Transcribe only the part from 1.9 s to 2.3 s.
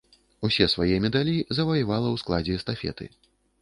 ў